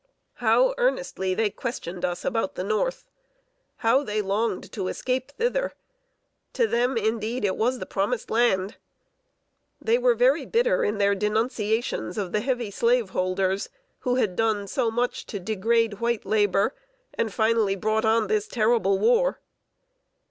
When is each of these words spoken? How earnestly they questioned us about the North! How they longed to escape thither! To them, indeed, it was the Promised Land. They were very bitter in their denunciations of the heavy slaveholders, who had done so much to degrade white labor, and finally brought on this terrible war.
How 0.37 0.73
earnestly 0.79 1.35
they 1.35 1.51
questioned 1.51 2.03
us 2.03 2.25
about 2.25 2.55
the 2.55 2.63
North! 2.63 3.05
How 3.85 4.03
they 4.03 4.19
longed 4.19 4.71
to 4.71 4.87
escape 4.87 5.29
thither! 5.29 5.73
To 6.53 6.65
them, 6.65 6.97
indeed, 6.97 7.45
it 7.45 7.55
was 7.55 7.77
the 7.77 7.85
Promised 7.85 8.31
Land. 8.31 8.77
They 9.79 9.99
were 9.99 10.15
very 10.15 10.43
bitter 10.47 10.83
in 10.83 10.97
their 10.97 11.13
denunciations 11.13 12.17
of 12.17 12.31
the 12.31 12.41
heavy 12.41 12.71
slaveholders, 12.71 13.69
who 13.99 14.15
had 14.15 14.35
done 14.35 14.65
so 14.65 14.89
much 14.89 15.27
to 15.27 15.39
degrade 15.39 15.99
white 15.99 16.25
labor, 16.25 16.73
and 17.13 17.31
finally 17.31 17.75
brought 17.75 18.03
on 18.03 18.25
this 18.25 18.47
terrible 18.47 18.97
war. 18.97 19.39